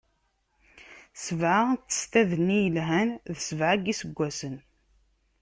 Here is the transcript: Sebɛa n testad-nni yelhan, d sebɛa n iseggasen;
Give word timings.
Sebɛa 1.23 1.61
n 1.75 1.75
testad-nni 1.87 2.57
yelhan, 2.61 3.09
d 3.35 3.37
sebɛa 3.47 3.75
n 3.77 3.89
iseggasen; 3.91 4.55